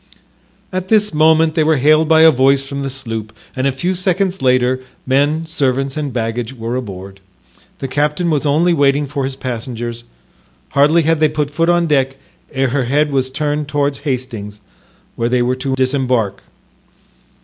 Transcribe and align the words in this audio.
At 0.73 0.87
this 0.87 1.13
moment 1.13 1.53
they 1.53 1.63
were 1.63 1.75
hailed 1.75 2.09
by 2.09 2.21
a 2.23 2.31
voice 2.31 2.63
from 2.63 2.79
the 2.79 2.89
sloop 2.89 3.31
and 3.55 3.67
a 3.67 3.71
few 3.71 3.93
seconds 3.93 4.41
later 4.41 4.81
men, 5.05 5.45
servants 5.45 5.95
and 5.95 6.11
baggage 6.11 6.55
were 6.55 6.75
aboard. 6.75 7.19
The 7.77 7.87
captain 7.87 8.31
was 8.31 8.43
only 8.43 8.73
waiting 8.73 9.05
for 9.05 9.25
his 9.25 9.35
passengers; 9.35 10.03
hardly 10.69 11.03
had 11.03 11.19
they 11.19 11.29
put 11.29 11.51
foot 11.51 11.69
on 11.69 11.85
deck 11.85 12.17
ere 12.51 12.69
her 12.69 12.85
head 12.85 13.11
was 13.11 13.29
turned 13.29 13.67
towards 13.67 13.99
Hastings, 13.99 14.59
where 15.15 15.29
they 15.29 15.43
were 15.43 15.55
to 15.57 15.75
disembark. 15.75 16.41